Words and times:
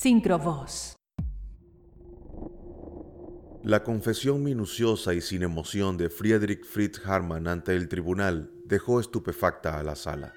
Sincrovoz. 0.00 0.94
La 3.64 3.82
confesión 3.82 4.44
minuciosa 4.44 5.12
y 5.12 5.20
sin 5.20 5.42
emoción 5.42 5.96
de 5.96 6.08
Friedrich 6.08 6.64
Fritz 6.64 7.04
Hartmann 7.04 7.48
ante 7.48 7.74
el 7.74 7.88
tribunal 7.88 8.48
dejó 8.64 9.00
estupefacta 9.00 9.76
a 9.76 9.82
la 9.82 9.96
sala. 9.96 10.34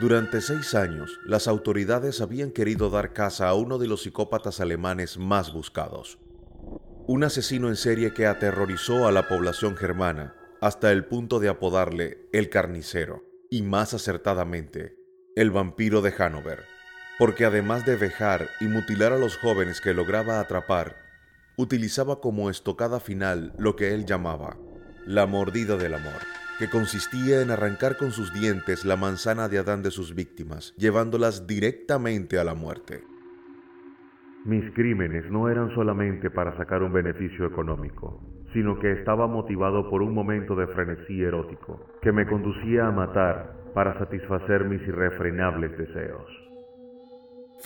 Durante 0.00 0.40
seis 0.40 0.76
años, 0.76 1.18
las 1.26 1.48
autoridades 1.48 2.20
habían 2.20 2.52
querido 2.52 2.88
dar 2.88 3.12
caza 3.12 3.48
a 3.48 3.54
uno 3.54 3.78
de 3.78 3.88
los 3.88 4.02
psicópatas 4.02 4.60
alemanes 4.60 5.18
más 5.18 5.52
buscados. 5.52 6.20
Un 7.08 7.24
asesino 7.24 7.66
en 7.66 7.74
serie 7.74 8.14
que 8.14 8.28
aterrorizó 8.28 9.08
a 9.08 9.10
la 9.10 9.26
población 9.26 9.76
germana 9.76 10.36
hasta 10.60 10.92
el 10.92 11.04
punto 11.06 11.40
de 11.40 11.48
apodarle 11.48 12.28
el 12.32 12.48
carnicero 12.48 13.24
y 13.50 13.62
más 13.62 13.92
acertadamente, 13.92 14.94
el 15.34 15.50
vampiro 15.50 16.00
de 16.00 16.14
Hanover, 16.16 16.75
porque 17.18 17.44
además 17.44 17.86
de 17.86 17.96
vejar 17.96 18.48
y 18.60 18.66
mutilar 18.66 19.12
a 19.12 19.18
los 19.18 19.36
jóvenes 19.36 19.80
que 19.80 19.94
lograba 19.94 20.40
atrapar, 20.40 20.96
utilizaba 21.56 22.20
como 22.20 22.50
estocada 22.50 23.00
final 23.00 23.52
lo 23.58 23.76
que 23.76 23.94
él 23.94 24.04
llamaba 24.04 24.56
la 25.06 25.26
mordida 25.26 25.76
del 25.76 25.94
amor 25.94 26.20
que 26.58 26.70
consistía 26.70 27.42
en 27.42 27.50
arrancar 27.50 27.96
con 27.98 28.12
sus 28.12 28.32
dientes 28.32 28.84
la 28.84 28.96
manzana 28.96 29.48
de 29.48 29.58
Adán 29.58 29.82
de 29.82 29.90
sus 29.90 30.14
víctimas, 30.14 30.74
llevándolas 30.78 31.46
directamente 31.46 32.38
a 32.38 32.44
la 32.44 32.54
muerte. 32.54 33.02
Mis 34.44 34.72
crímenes 34.74 35.30
no 35.30 35.50
eran 35.50 35.74
solamente 35.74 36.30
para 36.30 36.56
sacar 36.56 36.82
un 36.82 36.92
beneficio 36.92 37.46
económico, 37.46 38.22
sino 38.54 38.78
que 38.78 38.92
estaba 38.92 39.26
motivado 39.26 39.90
por 39.90 40.02
un 40.02 40.14
momento 40.14 40.54
de 40.54 40.66
frenesí 40.68 41.22
erótico, 41.22 41.90
que 42.00 42.12
me 42.12 42.26
conducía 42.26 42.86
a 42.86 42.92
matar 42.92 43.52
para 43.74 43.98
satisfacer 43.98 44.64
mis 44.64 44.80
irrefrenables 44.82 45.76
deseos. 45.76 46.45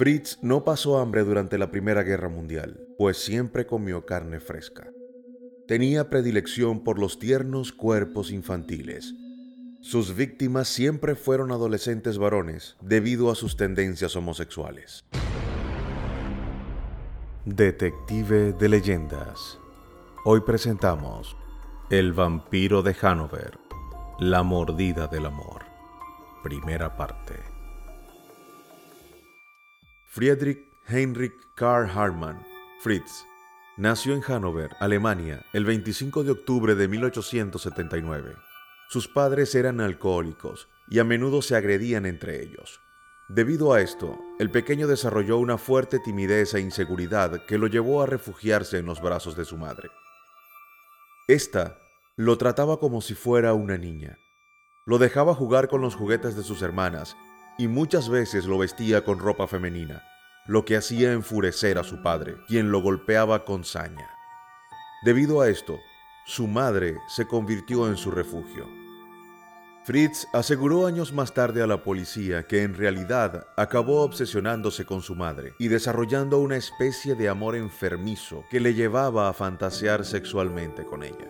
Fritz 0.00 0.38
no 0.40 0.64
pasó 0.64 0.98
hambre 0.98 1.24
durante 1.24 1.58
la 1.58 1.70
Primera 1.70 2.02
Guerra 2.02 2.30
Mundial, 2.30 2.80
pues 2.96 3.18
siempre 3.18 3.66
comió 3.66 4.06
carne 4.06 4.40
fresca 4.40 4.90
tenía 5.70 6.10
predilección 6.10 6.80
por 6.80 6.98
los 6.98 7.20
tiernos 7.20 7.70
cuerpos 7.70 8.32
infantiles. 8.32 9.14
Sus 9.80 10.16
víctimas 10.16 10.66
siempre 10.66 11.14
fueron 11.14 11.52
adolescentes 11.52 12.18
varones 12.18 12.76
debido 12.80 13.30
a 13.30 13.36
sus 13.36 13.56
tendencias 13.56 14.16
homosexuales. 14.16 15.04
Detective 17.44 18.52
de 18.52 18.68
leyendas. 18.68 19.60
Hoy 20.24 20.40
presentamos 20.40 21.36
El 21.88 22.12
vampiro 22.12 22.82
de 22.82 22.96
Hanover, 23.00 23.60
La 24.18 24.42
mordida 24.42 25.06
del 25.06 25.26
amor. 25.26 25.62
Primera 26.42 26.96
parte. 26.96 27.59
Friedrich 30.12 30.72
Heinrich 30.88 31.54
Karl 31.54 31.88
Hartmann, 31.88 32.44
Fritz, 32.80 33.24
Nació 33.76 34.12
en 34.12 34.22
Hannover, 34.22 34.70
Alemania, 34.80 35.46
el 35.52 35.64
25 35.64 36.24
de 36.24 36.32
octubre 36.32 36.74
de 36.74 36.88
1879. 36.88 38.34
Sus 38.88 39.06
padres 39.06 39.54
eran 39.54 39.80
alcohólicos 39.80 40.68
y 40.88 40.98
a 40.98 41.04
menudo 41.04 41.42
se 41.42 41.54
agredían 41.54 42.06
entre 42.06 42.42
ellos. 42.42 42.80
Debido 43.28 43.72
a 43.72 43.82
esto, 43.82 44.18
el 44.40 44.50
pequeño 44.50 44.88
desarrolló 44.88 45.38
una 45.38 45.58
fuerte 45.58 46.00
timidez 46.00 46.54
e 46.54 46.60
inseguridad 46.60 47.46
que 47.46 47.56
lo 47.56 47.68
llevó 47.68 48.02
a 48.02 48.06
refugiarse 48.06 48.78
en 48.78 48.86
los 48.86 49.00
brazos 49.00 49.36
de 49.36 49.44
su 49.44 49.58
madre. 49.58 49.90
Esta 51.28 51.78
lo 52.16 52.36
trataba 52.36 52.80
como 52.80 53.00
si 53.00 53.14
fuera 53.14 53.54
una 53.54 53.78
niña. 53.78 54.18
Lo 54.86 54.98
dejaba 54.98 55.36
jugar 55.36 55.68
con 55.68 55.80
los 55.80 55.94
juguetes 55.94 56.34
de 56.34 56.42
sus 56.42 56.62
hermanas 56.62 57.16
y 57.60 57.68
muchas 57.68 58.08
veces 58.08 58.46
lo 58.46 58.58
vestía 58.58 59.04
con 59.04 59.18
ropa 59.18 59.46
femenina 59.46 60.02
lo 60.46 60.64
que 60.64 60.76
hacía 60.76 61.12
enfurecer 61.12 61.78
a 61.78 61.84
su 61.84 62.02
padre, 62.02 62.38
quien 62.48 62.72
lo 62.72 62.80
golpeaba 62.80 63.44
con 63.44 63.62
saña. 63.62 64.08
Debido 65.04 65.40
a 65.40 65.48
esto, 65.48 65.78
su 66.26 66.48
madre 66.48 66.96
se 67.06 67.26
convirtió 67.26 67.86
en 67.86 67.96
su 67.96 68.10
refugio. 68.10 68.66
Fritz 69.84 70.26
aseguró 70.32 70.86
años 70.86 71.12
más 71.12 71.34
tarde 71.34 71.62
a 71.62 71.66
la 71.66 71.84
policía 71.84 72.48
que 72.48 72.62
en 72.62 72.74
realidad 72.74 73.46
acabó 73.56 74.02
obsesionándose 74.02 74.84
con 74.84 75.02
su 75.02 75.14
madre 75.14 75.54
y 75.58 75.68
desarrollando 75.68 76.38
una 76.38 76.56
especie 76.56 77.14
de 77.14 77.28
amor 77.28 77.54
enfermizo 77.54 78.44
que 78.50 78.58
le 78.58 78.74
llevaba 78.74 79.28
a 79.28 79.32
fantasear 79.32 80.04
sexualmente 80.04 80.84
con 80.84 81.02
ella. 81.02 81.28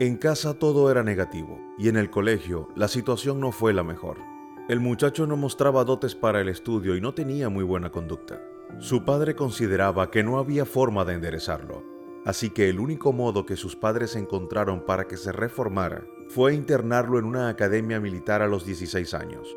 En 0.00 0.16
casa 0.16 0.54
todo 0.54 0.90
era 0.90 1.02
negativo 1.02 1.58
y 1.78 1.88
en 1.88 1.96
el 1.96 2.10
colegio 2.10 2.68
la 2.76 2.88
situación 2.88 3.40
no 3.40 3.52
fue 3.52 3.72
la 3.72 3.82
mejor. 3.82 4.37
El 4.68 4.80
muchacho 4.80 5.26
no 5.26 5.38
mostraba 5.38 5.82
dotes 5.82 6.14
para 6.14 6.42
el 6.42 6.50
estudio 6.50 6.94
y 6.94 7.00
no 7.00 7.14
tenía 7.14 7.48
muy 7.48 7.64
buena 7.64 7.90
conducta. 7.90 8.42
Su 8.80 9.02
padre 9.02 9.34
consideraba 9.34 10.10
que 10.10 10.22
no 10.22 10.36
había 10.38 10.66
forma 10.66 11.06
de 11.06 11.14
enderezarlo, 11.14 11.82
así 12.26 12.50
que 12.50 12.68
el 12.68 12.78
único 12.78 13.14
modo 13.14 13.46
que 13.46 13.56
sus 13.56 13.76
padres 13.76 14.14
encontraron 14.14 14.84
para 14.84 15.06
que 15.06 15.16
se 15.16 15.32
reformara 15.32 16.04
fue 16.28 16.54
internarlo 16.54 17.18
en 17.18 17.24
una 17.24 17.48
academia 17.48 17.98
militar 17.98 18.42
a 18.42 18.46
los 18.46 18.66
16 18.66 19.14
años. 19.14 19.56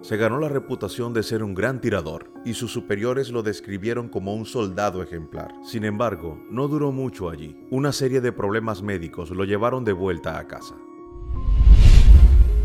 Se 0.00 0.16
ganó 0.16 0.38
la 0.38 0.48
reputación 0.48 1.12
de 1.12 1.24
ser 1.24 1.42
un 1.42 1.54
gran 1.54 1.80
tirador 1.80 2.30
y 2.44 2.54
sus 2.54 2.70
superiores 2.70 3.30
lo 3.30 3.42
describieron 3.42 4.08
como 4.10 4.32
un 4.32 4.46
soldado 4.46 5.02
ejemplar. 5.02 5.52
Sin 5.64 5.84
embargo, 5.84 6.38
no 6.50 6.68
duró 6.68 6.92
mucho 6.92 7.30
allí. 7.30 7.66
Una 7.72 7.90
serie 7.90 8.20
de 8.20 8.30
problemas 8.30 8.80
médicos 8.80 9.30
lo 9.30 9.42
llevaron 9.42 9.84
de 9.84 9.92
vuelta 9.92 10.38
a 10.38 10.46
casa. 10.46 10.76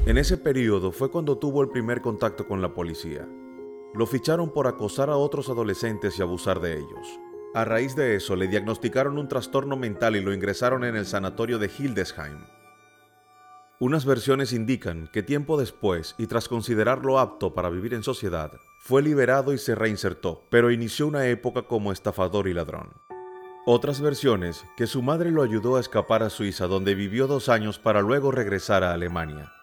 En 0.05 0.17
ese 0.17 0.37
periodo 0.37 0.91
fue 0.91 1.11
cuando 1.11 1.37
tuvo 1.37 1.61
el 1.61 1.69
primer 1.69 2.01
contacto 2.01 2.47
con 2.47 2.61
la 2.61 2.73
policía. 2.73 3.27
Lo 3.93 4.05
ficharon 4.05 4.51
por 4.51 4.65
acosar 4.65 5.09
a 5.09 5.17
otros 5.17 5.49
adolescentes 5.49 6.17
y 6.17 6.21
abusar 6.21 6.61
de 6.61 6.77
ellos. 6.77 7.19
A 7.53 7.65
raíz 7.65 7.95
de 7.95 8.15
eso 8.15 8.35
le 8.35 8.47
diagnosticaron 8.47 9.17
un 9.17 9.27
trastorno 9.27 9.75
mental 9.75 10.15
y 10.15 10.21
lo 10.21 10.33
ingresaron 10.33 10.83
en 10.83 10.95
el 10.95 11.05
sanatorio 11.05 11.59
de 11.59 11.69
Hildesheim. 11.77 12.37
Unas 13.79 14.05
versiones 14.05 14.53
indican 14.53 15.09
que 15.11 15.21
tiempo 15.21 15.59
después, 15.59 16.15
y 16.17 16.27
tras 16.27 16.47
considerarlo 16.47 17.19
apto 17.19 17.53
para 17.53 17.69
vivir 17.69 17.93
en 17.93 18.03
sociedad, 18.03 18.51
fue 18.79 19.01
liberado 19.01 19.53
y 19.53 19.57
se 19.57 19.75
reinsertó, 19.75 20.43
pero 20.49 20.71
inició 20.71 21.07
una 21.07 21.27
época 21.27 21.63
como 21.63 21.91
estafador 21.91 22.47
y 22.47 22.53
ladrón. 22.53 22.89
Otras 23.65 24.01
versiones 24.01 24.65
que 24.77 24.87
su 24.87 25.01
madre 25.01 25.29
lo 25.31 25.43
ayudó 25.43 25.75
a 25.75 25.81
escapar 25.81 26.23
a 26.23 26.29
Suiza 26.29 26.67
donde 26.67 26.95
vivió 26.95 27.27
dos 27.27 27.49
años 27.49 27.79
para 27.79 28.01
luego 28.01 28.31
regresar 28.31 28.83
a 28.83 28.93
Alemania. 28.93 29.53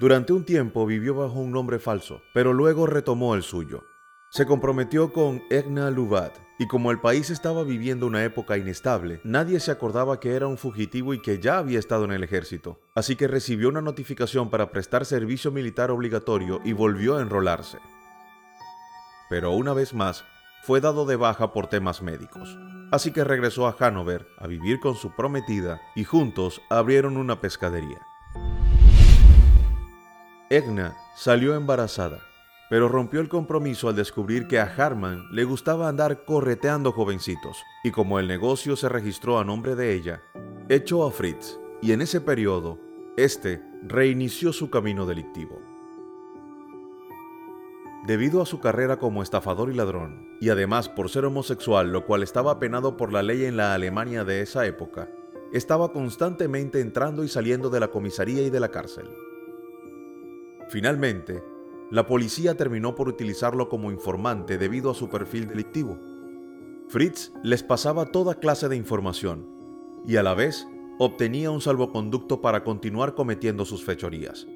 Durante 0.00 0.32
un 0.32 0.44
tiempo 0.44 0.86
vivió 0.86 1.14
bajo 1.14 1.38
un 1.38 1.52
nombre 1.52 1.78
falso, 1.78 2.20
pero 2.32 2.52
luego 2.52 2.86
retomó 2.86 3.36
el 3.36 3.44
suyo. 3.44 3.84
Se 4.28 4.44
comprometió 4.44 5.12
con 5.12 5.44
Egna 5.50 5.88
Lubat, 5.92 6.36
y 6.58 6.66
como 6.66 6.90
el 6.90 7.00
país 7.00 7.30
estaba 7.30 7.62
viviendo 7.62 8.04
una 8.08 8.24
época 8.24 8.58
inestable, 8.58 9.20
nadie 9.22 9.60
se 9.60 9.70
acordaba 9.70 10.18
que 10.18 10.34
era 10.34 10.48
un 10.48 10.58
fugitivo 10.58 11.14
y 11.14 11.22
que 11.22 11.38
ya 11.38 11.58
había 11.58 11.78
estado 11.78 12.04
en 12.04 12.10
el 12.10 12.24
ejército. 12.24 12.80
Así 12.96 13.14
que 13.14 13.28
recibió 13.28 13.68
una 13.68 13.82
notificación 13.82 14.50
para 14.50 14.72
prestar 14.72 15.04
servicio 15.04 15.52
militar 15.52 15.92
obligatorio 15.92 16.60
y 16.64 16.72
volvió 16.72 17.16
a 17.16 17.22
enrolarse. 17.22 17.78
Pero 19.30 19.52
una 19.52 19.74
vez 19.74 19.94
más, 19.94 20.24
fue 20.64 20.80
dado 20.80 21.06
de 21.06 21.14
baja 21.14 21.52
por 21.52 21.68
temas 21.68 22.02
médicos. 22.02 22.58
Así 22.90 23.12
que 23.12 23.22
regresó 23.22 23.68
a 23.68 23.76
Hanover 23.78 24.26
a 24.38 24.48
vivir 24.48 24.80
con 24.80 24.96
su 24.96 25.14
prometida 25.14 25.80
y 25.94 26.02
juntos 26.02 26.60
abrieron 26.68 27.16
una 27.16 27.40
pescadería. 27.40 28.00
Egna 30.56 30.96
salió 31.16 31.56
embarazada, 31.56 32.20
pero 32.70 32.88
rompió 32.88 33.18
el 33.20 33.28
compromiso 33.28 33.88
al 33.88 33.96
descubrir 33.96 34.46
que 34.46 34.60
a 34.60 34.72
Harman 34.72 35.24
le 35.32 35.42
gustaba 35.42 35.88
andar 35.88 36.24
correteando 36.24 36.92
jovencitos, 36.92 37.56
y 37.82 37.90
como 37.90 38.20
el 38.20 38.28
negocio 38.28 38.76
se 38.76 38.88
registró 38.88 39.40
a 39.40 39.44
nombre 39.44 39.74
de 39.74 39.92
ella, 39.92 40.22
echó 40.68 41.04
a 41.04 41.10
Fritz, 41.10 41.58
y 41.82 41.90
en 41.90 42.02
ese 42.02 42.20
periodo, 42.20 42.78
este 43.16 43.64
reinició 43.82 44.52
su 44.52 44.70
camino 44.70 45.06
delictivo. 45.06 45.60
Debido 48.06 48.40
a 48.40 48.46
su 48.46 48.60
carrera 48.60 49.00
como 49.00 49.24
estafador 49.24 49.72
y 49.72 49.74
ladrón, 49.74 50.36
y 50.40 50.50
además 50.50 50.88
por 50.88 51.10
ser 51.10 51.24
homosexual, 51.24 51.90
lo 51.90 52.06
cual 52.06 52.22
estaba 52.22 52.60
penado 52.60 52.96
por 52.96 53.12
la 53.12 53.24
ley 53.24 53.44
en 53.44 53.56
la 53.56 53.74
Alemania 53.74 54.22
de 54.22 54.40
esa 54.40 54.66
época, 54.66 55.08
estaba 55.52 55.90
constantemente 55.90 56.80
entrando 56.80 57.24
y 57.24 57.28
saliendo 57.28 57.70
de 57.70 57.80
la 57.80 57.88
comisaría 57.88 58.42
y 58.42 58.50
de 58.50 58.60
la 58.60 58.70
cárcel. 58.70 59.10
Finalmente, 60.68 61.42
la 61.90 62.06
policía 62.06 62.56
terminó 62.56 62.94
por 62.94 63.08
utilizarlo 63.08 63.68
como 63.68 63.90
informante 63.90 64.58
debido 64.58 64.90
a 64.90 64.94
su 64.94 65.08
perfil 65.08 65.48
delictivo. 65.48 65.98
Fritz 66.88 67.32
les 67.42 67.62
pasaba 67.62 68.06
toda 68.06 68.40
clase 68.40 68.68
de 68.68 68.76
información 68.76 69.46
y 70.06 70.16
a 70.16 70.22
la 70.22 70.34
vez 70.34 70.66
obtenía 70.98 71.50
un 71.50 71.60
salvoconducto 71.60 72.40
para 72.40 72.64
continuar 72.64 73.14
cometiendo 73.14 73.64
sus 73.64 73.84
fechorías. 73.84 74.46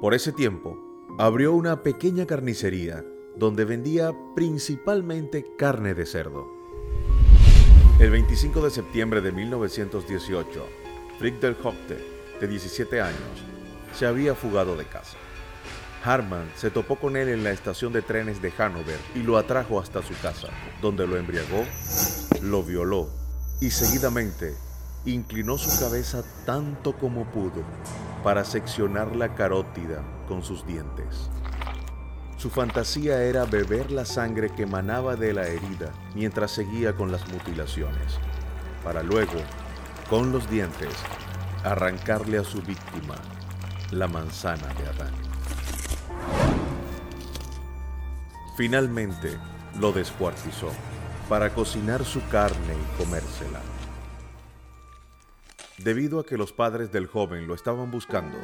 Por 0.00 0.14
ese 0.14 0.32
tiempo, 0.32 0.78
abrió 1.18 1.52
una 1.52 1.82
pequeña 1.82 2.26
carnicería 2.26 3.04
donde 3.36 3.64
vendía 3.64 4.12
principalmente 4.34 5.44
carne 5.56 5.94
de 5.94 6.06
cerdo. 6.06 6.46
El 8.00 8.10
25 8.10 8.60
de 8.60 8.70
septiembre 8.70 9.20
de 9.20 9.32
1918, 9.32 10.66
Frick 11.18 11.40
del 11.40 11.56
Hopte, 11.62 11.98
de 12.40 12.46
17 12.46 13.00
años, 13.00 13.18
se 13.92 14.06
había 14.06 14.34
fugado 14.34 14.76
de 14.76 14.84
casa. 14.84 15.16
Harman 16.04 16.50
se 16.56 16.70
topó 16.70 16.96
con 16.96 17.16
él 17.16 17.28
en 17.28 17.44
la 17.44 17.50
estación 17.50 17.92
de 17.92 18.02
trenes 18.02 18.40
de 18.40 18.52
Hanover 18.56 18.98
y 19.14 19.22
lo 19.22 19.36
atrajo 19.36 19.80
hasta 19.80 20.02
su 20.02 20.14
casa, 20.20 20.48
donde 20.80 21.06
lo 21.06 21.16
embriagó, 21.16 21.64
lo 22.42 22.62
violó 22.62 23.08
y 23.60 23.70
seguidamente 23.70 24.54
inclinó 25.04 25.58
su 25.58 25.78
cabeza 25.80 26.22
tanto 26.44 26.96
como 26.96 27.24
pudo 27.26 27.62
para 28.22 28.44
seccionar 28.44 29.16
la 29.16 29.34
carótida 29.34 30.02
con 30.26 30.42
sus 30.42 30.66
dientes. 30.66 31.30
Su 32.36 32.50
fantasía 32.50 33.22
era 33.22 33.44
beber 33.44 33.90
la 33.90 34.04
sangre 34.04 34.50
que 34.54 34.62
emanaba 34.62 35.16
de 35.16 35.32
la 35.32 35.48
herida 35.48 35.92
mientras 36.14 36.52
seguía 36.52 36.94
con 36.94 37.10
las 37.10 37.28
mutilaciones, 37.28 38.18
para 38.84 39.02
luego, 39.02 39.40
con 40.08 40.30
los 40.30 40.48
dientes, 40.48 40.92
arrancarle 41.64 42.38
a 42.38 42.44
su 42.44 42.62
víctima 42.62 43.16
la 43.90 44.06
manzana 44.06 44.68
de 44.74 44.86
Adán. 44.86 45.27
Finalmente, 48.58 49.38
lo 49.78 49.92
descuartizó 49.92 50.72
para 51.28 51.54
cocinar 51.54 52.04
su 52.04 52.20
carne 52.26 52.74
y 52.74 52.98
comérsela. 53.00 53.60
Debido 55.76 56.18
a 56.18 56.26
que 56.26 56.36
los 56.36 56.52
padres 56.52 56.90
del 56.90 57.06
joven 57.06 57.46
lo 57.46 57.54
estaban 57.54 57.92
buscando, 57.92 58.36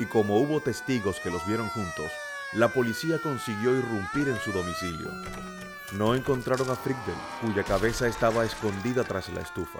y 0.00 0.06
como 0.06 0.38
hubo 0.38 0.58
testigos 0.58 1.20
que 1.20 1.30
los 1.30 1.46
vieron 1.46 1.68
juntos, 1.68 2.10
la 2.54 2.66
policía 2.66 3.20
consiguió 3.22 3.78
irrumpir 3.78 4.26
en 4.26 4.38
su 4.38 4.50
domicilio. 4.50 5.08
No 5.92 6.16
encontraron 6.16 6.68
a 6.68 6.74
Friedel, 6.74 7.14
cuya 7.40 7.62
cabeza 7.62 8.08
estaba 8.08 8.44
escondida 8.44 9.04
tras 9.04 9.28
la 9.28 9.42
estufa, 9.42 9.78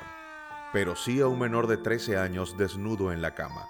pero 0.73 0.95
sí 0.95 1.21
a 1.21 1.27
un 1.27 1.41
menor 1.41 1.67
de 1.67 1.79
13 1.79 2.17
años 2.17 2.57
desnudo 2.57 3.11
en 3.11 3.21
la 3.21 3.35
cama. 3.35 3.67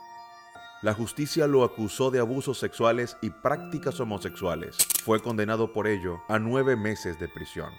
La 0.84 0.92
justicia 0.92 1.46
lo 1.46 1.64
acusó 1.64 2.10
de 2.10 2.19
abusos 2.19 2.58
sexuales 2.58 3.16
y 3.22 3.31
prácticas 3.31 3.98
homosexuales. 4.00 4.76
Fue 5.02 5.19
condenado 5.19 5.72
por 5.72 5.86
ello 5.86 6.20
a 6.28 6.38
nueve 6.38 6.76
meses 6.76 7.19
de 7.19 7.26
prisión. 7.26 7.70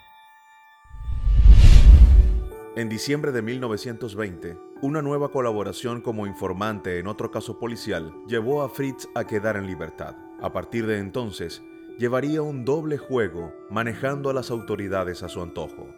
En 2.75 2.90
diciembre 2.90 3.31
de 3.31 3.44
1920, 3.44 4.57
una 4.81 5.04
nueva 5.04 5.30
colaboración 5.30 6.02
como 6.02 6.25
informante 6.25 6.98
en 6.98 7.06
otro 7.06 7.30
caso 7.30 7.60
policial 7.60 8.12
llevó 8.25 8.63
a 8.63 8.69
Fritz 8.69 9.07
a 9.13 9.25
quedar 9.25 9.56
en 9.56 9.68
libertad. 9.68 10.16
A 10.42 10.52
partir 10.52 10.88
de 10.88 10.98
entonces, 10.98 11.62
llevaría 12.00 12.42
un 12.42 12.66
doble 12.66 12.98
juego 12.98 13.54
manejando 13.69 14.31
a 14.31 14.34
las 14.34 14.50
autoridades 14.50 15.22
a 15.22 15.30
su 15.30 15.44
antojo. 15.44 15.94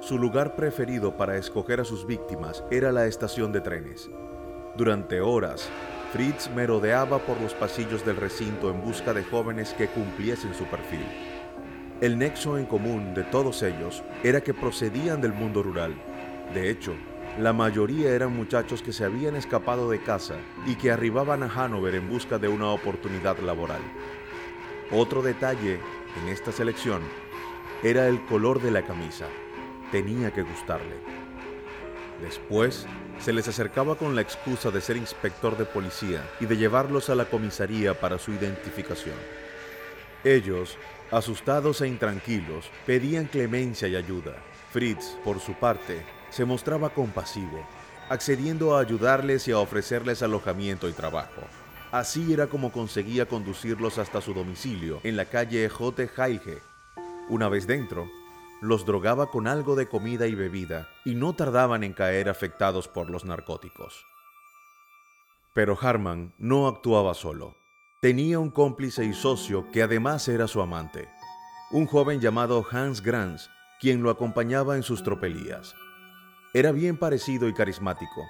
Su 0.00 0.18
lugar 0.18 0.56
preferido 0.56 1.16
para 1.16 1.36
escoger 1.36 1.80
a 1.80 1.84
sus 1.84 2.08
víctimas 2.08 2.64
era 2.72 2.90
la 2.90 3.06
estación 3.06 3.52
de 3.52 3.60
trenes. 3.60 4.10
Durante 4.76 5.22
horas, 5.22 5.70
Fritz 6.12 6.50
merodeaba 6.50 7.18
por 7.20 7.40
los 7.40 7.54
pasillos 7.54 8.04
del 8.04 8.16
recinto 8.16 8.70
en 8.70 8.82
busca 8.82 9.14
de 9.14 9.24
jóvenes 9.24 9.72
que 9.72 9.88
cumpliesen 9.88 10.52
su 10.54 10.64
perfil. 10.64 11.06
El 12.02 12.18
nexo 12.18 12.58
en 12.58 12.66
común 12.66 13.14
de 13.14 13.24
todos 13.24 13.62
ellos 13.62 14.04
era 14.22 14.42
que 14.42 14.52
procedían 14.52 15.22
del 15.22 15.32
mundo 15.32 15.62
rural. 15.62 15.94
De 16.52 16.68
hecho, 16.68 16.92
la 17.38 17.54
mayoría 17.54 18.10
eran 18.10 18.36
muchachos 18.36 18.82
que 18.82 18.92
se 18.92 19.06
habían 19.06 19.34
escapado 19.34 19.88
de 19.88 20.02
casa 20.02 20.36
y 20.66 20.74
que 20.74 20.90
arribaban 20.90 21.42
a 21.42 21.46
Hanover 21.46 21.94
en 21.94 22.10
busca 22.10 22.38
de 22.38 22.48
una 22.48 22.68
oportunidad 22.68 23.38
laboral. 23.38 23.80
Otro 24.90 25.22
detalle 25.22 25.80
en 26.22 26.28
esta 26.28 26.52
selección 26.52 27.00
era 27.82 28.08
el 28.08 28.22
color 28.26 28.60
de 28.60 28.72
la 28.72 28.82
camisa. 28.82 29.26
Tenía 29.90 30.32
que 30.32 30.42
gustarle. 30.42 31.25
Después, 32.20 32.86
se 33.20 33.32
les 33.32 33.48
acercaba 33.48 33.96
con 33.96 34.14
la 34.14 34.22
excusa 34.22 34.70
de 34.70 34.80
ser 34.80 34.96
inspector 34.96 35.56
de 35.56 35.64
policía 35.64 36.22
y 36.40 36.46
de 36.46 36.56
llevarlos 36.56 37.10
a 37.10 37.14
la 37.14 37.26
comisaría 37.26 37.98
para 37.98 38.18
su 38.18 38.32
identificación. 38.32 39.16
Ellos 40.24 40.78
Asustados 41.12 41.82
e 41.82 41.86
intranquilos, 41.86 42.68
pedían 42.84 43.26
clemencia 43.26 43.86
y 43.86 43.94
ayuda. 43.94 44.34
Fritz, 44.72 45.16
por 45.22 45.38
su 45.38 45.54
parte, 45.54 46.04
se 46.30 46.44
mostraba 46.44 46.90
compasivo, 46.90 47.64
accediendo 48.08 48.74
a 48.76 48.80
ayudarles 48.80 49.46
y 49.46 49.52
a 49.52 49.60
ofrecerles 49.60 50.22
alojamiento 50.22 50.88
y 50.88 50.92
trabajo. 50.92 51.42
Así 51.92 52.32
era 52.32 52.48
como 52.48 52.72
conseguía 52.72 53.26
conducirlos 53.26 53.98
hasta 53.98 54.20
su 54.20 54.34
domicilio 54.34 54.98
en 55.04 55.16
la 55.16 55.26
calle 55.26 55.68
J. 55.68 56.08
Heilge. 56.16 56.58
Una 57.28 57.48
vez 57.48 57.68
dentro, 57.68 58.10
los 58.60 58.86
drogaba 58.86 59.30
con 59.30 59.46
algo 59.46 59.76
de 59.76 59.88
comida 59.88 60.26
y 60.26 60.34
bebida 60.34 60.88
y 61.04 61.14
no 61.14 61.34
tardaban 61.34 61.84
en 61.84 61.92
caer 61.92 62.28
afectados 62.28 62.88
por 62.88 63.10
los 63.10 63.24
narcóticos. 63.24 64.04
Pero 65.54 65.78
Harman 65.80 66.34
no 66.38 66.68
actuaba 66.68 67.14
solo. 67.14 67.56
Tenía 68.00 68.38
un 68.38 68.50
cómplice 68.50 69.04
y 69.04 69.14
socio 69.14 69.70
que 69.72 69.82
además 69.82 70.28
era 70.28 70.48
su 70.48 70.60
amante, 70.60 71.08
un 71.70 71.86
joven 71.86 72.20
llamado 72.20 72.64
Hans 72.70 73.02
Grans, 73.02 73.50
quien 73.80 74.02
lo 74.02 74.10
acompañaba 74.10 74.76
en 74.76 74.82
sus 74.82 75.02
tropelías. 75.02 75.74
Era 76.54 76.72
bien 76.72 76.98
parecido 76.98 77.48
y 77.48 77.54
carismático, 77.54 78.22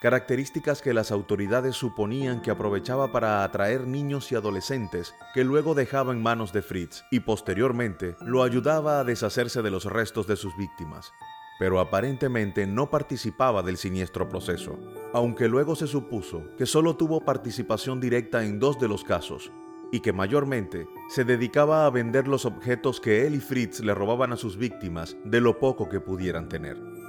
características 0.00 0.80
que 0.80 0.94
las 0.94 1.12
autoridades 1.12 1.76
suponían 1.76 2.40
que 2.40 2.50
aprovechaba 2.50 3.12
para 3.12 3.44
atraer 3.44 3.86
niños 3.86 4.32
y 4.32 4.34
adolescentes 4.34 5.14
que 5.34 5.44
luego 5.44 5.74
dejaba 5.74 6.12
en 6.12 6.22
manos 6.22 6.54
de 6.54 6.62
Fritz 6.62 7.04
y 7.10 7.20
posteriormente 7.20 8.16
lo 8.22 8.42
ayudaba 8.42 8.98
a 8.98 9.04
deshacerse 9.04 9.60
de 9.60 9.70
los 9.70 9.84
restos 9.84 10.26
de 10.26 10.36
sus 10.36 10.56
víctimas, 10.56 11.12
pero 11.58 11.80
aparentemente 11.80 12.66
no 12.66 12.88
participaba 12.88 13.62
del 13.62 13.76
siniestro 13.76 14.26
proceso, 14.26 14.78
aunque 15.12 15.48
luego 15.48 15.76
se 15.76 15.86
supuso 15.86 16.44
que 16.56 16.64
solo 16.64 16.96
tuvo 16.96 17.20
participación 17.20 18.00
directa 18.00 18.42
en 18.42 18.58
dos 18.58 18.80
de 18.80 18.88
los 18.88 19.04
casos, 19.04 19.52
y 19.92 20.00
que 20.00 20.14
mayormente 20.14 20.86
se 21.10 21.24
dedicaba 21.24 21.84
a 21.84 21.90
vender 21.90 22.26
los 22.26 22.46
objetos 22.46 23.00
que 23.00 23.26
él 23.26 23.34
y 23.34 23.40
Fritz 23.40 23.80
le 23.80 23.92
robaban 23.92 24.32
a 24.32 24.36
sus 24.36 24.56
víctimas 24.56 25.16
de 25.24 25.40
lo 25.42 25.58
poco 25.58 25.88
que 25.88 26.00
pudieran 26.00 26.48
tener. 26.48 26.99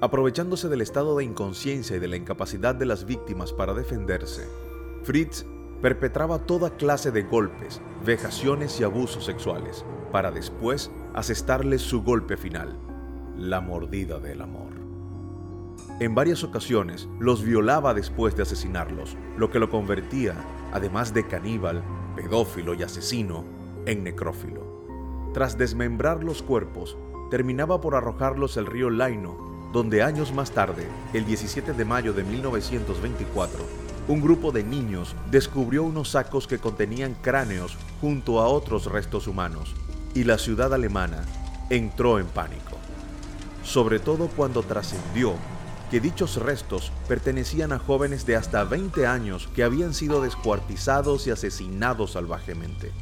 Aprovechándose 0.00 0.68
del 0.68 0.80
estado 0.80 1.16
de 1.16 1.24
inconsciencia 1.24 1.96
y 1.96 1.98
de 1.98 2.06
la 2.06 2.16
incapacidad 2.16 2.72
de 2.72 2.86
las 2.86 3.04
víctimas 3.04 3.52
para 3.52 3.74
defenderse, 3.74 4.46
Fritz 5.02 5.44
perpetraba 5.82 6.38
toda 6.38 6.76
clase 6.76 7.10
de 7.10 7.24
golpes, 7.24 7.80
vejaciones 8.06 8.78
y 8.78 8.84
abusos 8.84 9.24
sexuales, 9.24 9.84
para 10.12 10.30
después 10.30 10.92
asestarles 11.14 11.82
su 11.82 12.04
golpe 12.04 12.36
final, 12.36 12.78
la 13.36 13.60
mordida 13.60 14.20
del 14.20 14.42
amor. 14.42 14.68
En 15.98 16.14
varias 16.14 16.44
ocasiones 16.44 17.08
los 17.18 17.42
violaba 17.42 17.92
después 17.92 18.36
de 18.36 18.42
asesinarlos, 18.42 19.16
lo 19.36 19.50
que 19.50 19.58
lo 19.58 19.68
convertía, 19.68 20.36
además 20.72 21.12
de 21.12 21.26
caníbal, 21.26 21.82
pedófilo 22.14 22.74
y 22.74 22.84
asesino, 22.84 23.44
en 23.84 24.04
necrófilo. 24.04 24.62
Tras 25.34 25.58
desmembrar 25.58 26.22
los 26.22 26.40
cuerpos, 26.42 26.96
terminaba 27.30 27.80
por 27.80 27.96
arrojarlos 27.96 28.56
al 28.56 28.66
río 28.66 28.90
Laino, 28.90 29.57
donde 29.72 30.02
años 30.02 30.32
más 30.32 30.50
tarde, 30.50 30.88
el 31.12 31.26
17 31.26 31.72
de 31.72 31.84
mayo 31.84 32.12
de 32.12 32.24
1924, 32.24 33.60
un 34.08 34.20
grupo 34.20 34.52
de 34.52 34.64
niños 34.64 35.14
descubrió 35.30 35.84
unos 35.84 36.10
sacos 36.10 36.46
que 36.46 36.58
contenían 36.58 37.14
cráneos 37.14 37.76
junto 38.00 38.40
a 38.40 38.48
otros 38.48 38.86
restos 38.86 39.26
humanos, 39.26 39.74
y 40.14 40.24
la 40.24 40.38
ciudad 40.38 40.72
alemana 40.72 41.24
entró 41.70 42.18
en 42.18 42.26
pánico 42.26 42.78
sobre 43.68 43.98
todo 43.98 44.28
cuando 44.28 44.62
trascendió 44.62 45.34
que 45.90 46.00
dichos 46.00 46.36
restos 46.36 46.90
pertenecían 47.06 47.72
a 47.72 47.78
jóvenes 47.78 48.24
de 48.26 48.36
hasta 48.36 48.64
20 48.64 49.06
años 49.06 49.48
que 49.54 49.62
habían 49.62 49.94
sido 49.94 50.22
descuartizados 50.22 51.26
y 51.26 51.30
asesinados 51.30 52.12
salvajemente. 52.12 52.92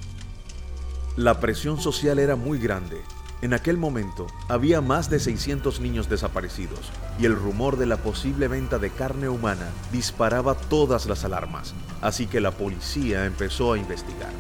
La 1.17 1.41
presión 1.41 1.81
social 1.81 2.19
era 2.19 2.37
muy 2.37 2.59
grande. 2.59 3.01
En 3.43 3.53
aquel 3.53 3.77
momento 3.77 4.27
había 4.49 4.81
más 4.81 5.11
de 5.11 5.21
600 5.21 5.81
niños 5.81 6.09
desaparecidos 6.09 6.91
y 7.19 7.27
el 7.27 7.37
rumor 7.37 7.77
de 7.77 7.87
la 7.87 7.99
posible 7.99 8.49
venta 8.49 8.79
de 8.79 8.91
carne 8.91 9.29
humana 9.29 9.69
disparaba 9.93 10.55
todas 10.55 11.07
las 11.07 11.25
alarmas, 11.25 11.75
así 12.01 12.27
que 12.27 12.41
la 12.41 12.51
policía 12.51 13.27
empezó 13.27 13.73
a 13.73 13.79
investigar. 13.79 14.33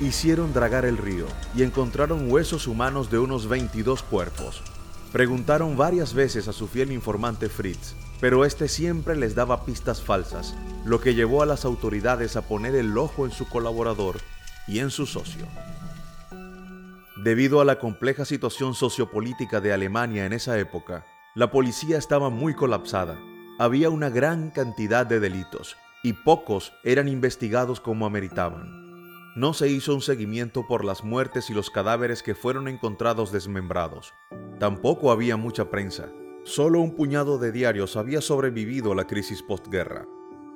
Hicieron 0.00 0.52
dragar 0.52 0.84
el 0.84 0.96
río 0.96 1.26
y 1.54 1.62
encontraron 1.62 2.30
huesos 2.30 2.66
humanos 2.66 3.10
de 3.10 3.18
unos 3.18 3.48
22 3.48 4.02
cuerpos, 4.02 4.62
Preguntaron 5.12 5.76
varias 5.76 6.14
veces 6.14 6.46
a 6.46 6.52
su 6.52 6.68
fiel 6.68 6.92
informante 6.92 7.48
Fritz, 7.48 7.94
pero 8.20 8.44
este 8.44 8.68
siempre 8.68 9.16
les 9.16 9.34
daba 9.34 9.64
pistas 9.64 10.00
falsas, 10.00 10.54
lo 10.84 11.00
que 11.00 11.14
llevó 11.14 11.42
a 11.42 11.46
las 11.46 11.64
autoridades 11.64 12.36
a 12.36 12.42
poner 12.42 12.76
el 12.76 12.96
ojo 12.96 13.26
en 13.26 13.32
su 13.32 13.48
colaborador 13.48 14.20
y 14.68 14.78
en 14.78 14.90
su 14.90 15.06
socio. 15.06 15.46
Debido 17.22 17.60
a 17.60 17.66
la 17.66 17.78
compleja 17.78 18.24
situación 18.24 18.72
sociopolítica 18.72 19.60
de 19.60 19.74
Alemania 19.74 20.24
en 20.24 20.32
esa 20.32 20.58
época, 20.58 21.04
la 21.34 21.50
policía 21.50 21.98
estaba 21.98 22.30
muy 22.30 22.54
colapsada. 22.54 23.18
Había 23.58 23.90
una 23.90 24.08
gran 24.08 24.50
cantidad 24.50 25.04
de 25.04 25.20
delitos 25.20 25.76
y 26.02 26.14
pocos 26.14 26.72
eran 26.82 27.08
investigados 27.08 27.78
como 27.78 28.06
ameritaban. 28.06 29.34
No 29.36 29.52
se 29.52 29.68
hizo 29.68 29.94
un 29.94 30.00
seguimiento 30.00 30.66
por 30.66 30.82
las 30.82 31.04
muertes 31.04 31.50
y 31.50 31.52
los 31.52 31.68
cadáveres 31.68 32.22
que 32.22 32.34
fueron 32.34 32.68
encontrados 32.68 33.32
desmembrados. 33.32 34.14
Tampoco 34.58 35.12
había 35.12 35.36
mucha 35.36 35.70
prensa. 35.70 36.08
Solo 36.44 36.80
un 36.80 36.96
puñado 36.96 37.36
de 37.36 37.52
diarios 37.52 37.98
había 37.98 38.22
sobrevivido 38.22 38.92
a 38.92 38.94
la 38.94 39.06
crisis 39.06 39.42
postguerra. 39.42 40.06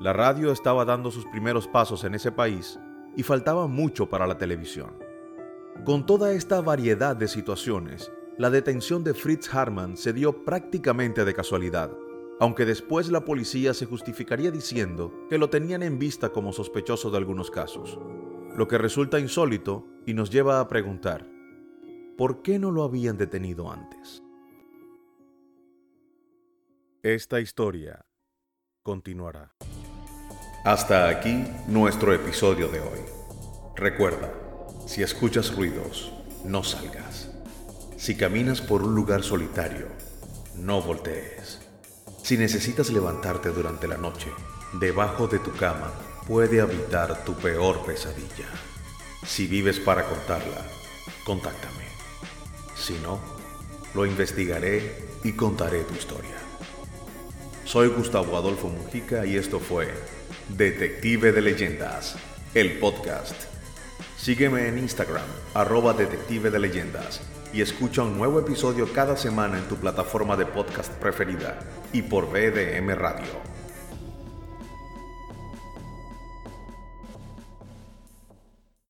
La 0.00 0.14
radio 0.14 0.50
estaba 0.50 0.86
dando 0.86 1.10
sus 1.10 1.26
primeros 1.26 1.68
pasos 1.68 2.04
en 2.04 2.14
ese 2.14 2.32
país 2.32 2.78
y 3.18 3.22
faltaba 3.22 3.66
mucho 3.66 4.08
para 4.08 4.26
la 4.26 4.38
televisión. 4.38 5.03
Con 5.82 6.06
toda 6.06 6.32
esta 6.32 6.62
variedad 6.62 7.14
de 7.14 7.28
situaciones, 7.28 8.10
la 8.38 8.48
detención 8.48 9.04
de 9.04 9.12
Fritz 9.12 9.52
Harman 9.52 9.98
se 9.98 10.14
dio 10.14 10.44
prácticamente 10.44 11.26
de 11.26 11.34
casualidad, 11.34 11.90
aunque 12.40 12.64
después 12.64 13.10
la 13.10 13.24
policía 13.26 13.74
se 13.74 13.84
justificaría 13.84 14.50
diciendo 14.50 15.12
que 15.28 15.36
lo 15.36 15.50
tenían 15.50 15.82
en 15.82 15.98
vista 15.98 16.30
como 16.30 16.54
sospechoso 16.54 17.10
de 17.10 17.18
algunos 17.18 17.50
casos, 17.50 17.98
lo 18.56 18.66
que 18.66 18.78
resulta 18.78 19.20
insólito 19.20 19.86
y 20.06 20.14
nos 20.14 20.30
lleva 20.30 20.60
a 20.60 20.68
preguntar, 20.68 21.28
¿por 22.16 22.40
qué 22.40 22.58
no 22.58 22.70
lo 22.70 22.82
habían 22.84 23.18
detenido 23.18 23.70
antes? 23.70 24.22
Esta 27.02 27.40
historia 27.40 28.06
continuará. 28.82 29.54
Hasta 30.64 31.10
aquí 31.10 31.44
nuestro 31.68 32.14
episodio 32.14 32.68
de 32.68 32.80
hoy. 32.80 33.00
Recuerda, 33.76 34.32
si 34.86 35.02
escuchas 35.02 35.54
ruidos, 35.54 36.12
no 36.44 36.62
salgas. 36.62 37.30
Si 37.96 38.16
caminas 38.16 38.60
por 38.60 38.82
un 38.82 38.94
lugar 38.94 39.22
solitario, 39.22 39.88
no 40.56 40.82
voltees. 40.82 41.60
Si 42.22 42.36
necesitas 42.36 42.90
levantarte 42.90 43.48
durante 43.50 43.88
la 43.88 43.96
noche, 43.96 44.28
debajo 44.74 45.26
de 45.26 45.38
tu 45.38 45.52
cama 45.52 45.92
puede 46.26 46.60
habitar 46.60 47.24
tu 47.24 47.34
peor 47.34 47.84
pesadilla. 47.84 48.46
Si 49.26 49.46
vives 49.46 49.80
para 49.80 50.04
contarla, 50.04 50.66
contáctame. 51.24 51.84
Si 52.76 52.94
no, 53.02 53.18
lo 53.94 54.04
investigaré 54.04 55.08
y 55.24 55.32
contaré 55.32 55.84
tu 55.84 55.94
historia. 55.94 56.36
Soy 57.64 57.88
Gustavo 57.88 58.36
Adolfo 58.36 58.68
Mujica 58.68 59.24
y 59.24 59.36
esto 59.36 59.58
fue 59.60 59.88
Detective 60.50 61.32
de 61.32 61.40
Leyendas, 61.40 62.16
el 62.54 62.78
podcast. 62.78 63.54
Sígueme 64.24 64.68
en 64.68 64.78
Instagram, 64.78 65.26
arroba 65.52 65.92
Detective 65.92 66.50
de 66.50 66.58
Leyendas, 66.58 67.20
y 67.52 67.60
escucha 67.60 68.04
un 68.04 68.16
nuevo 68.16 68.40
episodio 68.40 68.90
cada 68.90 69.18
semana 69.18 69.58
en 69.58 69.68
tu 69.68 69.76
plataforma 69.76 70.34
de 70.34 70.46
podcast 70.46 70.90
preferida 70.94 71.58
y 71.92 72.00
por 72.00 72.30
BDM 72.30 72.94
Radio. 72.94 73.53